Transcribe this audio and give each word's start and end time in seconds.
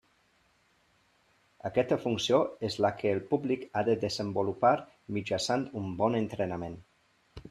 Aquesta 1.69 1.97
funció 2.05 2.39
és 2.69 2.77
la 2.85 2.91
que 3.01 3.11
el 3.17 3.21
públic 3.33 3.67
ha 3.73 3.83
de 3.89 3.95
desenvolupar 4.05 4.73
mitjançant 5.19 5.67
un 5.83 5.93
bon 6.01 6.19
entrenament. 6.21 6.79